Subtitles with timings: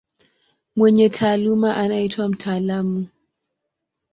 [0.75, 3.07] Mwenye taaluma anaitwa mtaalamu.